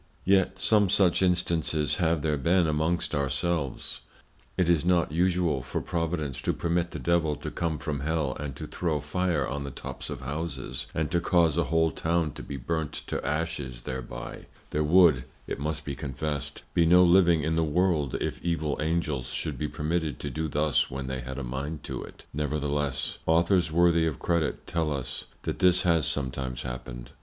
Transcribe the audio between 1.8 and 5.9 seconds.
have there been amongst our selves. It is not usual for